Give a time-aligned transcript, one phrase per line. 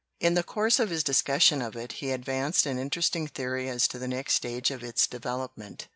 [0.19, 3.99] In the course of his discussion of it he advanced an interesting theory as to
[3.99, 5.89] the next stage of its development.